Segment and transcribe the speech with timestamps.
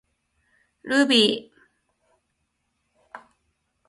[0.81, 1.51] ルビー